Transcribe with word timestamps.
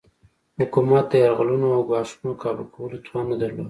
حکومت 0.59 1.05
د 1.09 1.13
یرغلونو 1.23 1.67
او 1.75 1.81
ګواښونو 1.89 2.31
کابو 2.43 2.63
کولو 2.73 2.97
توان 3.05 3.25
نه 3.31 3.35
درلود. 3.41 3.59